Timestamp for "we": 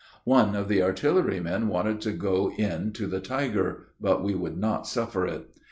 4.23-4.33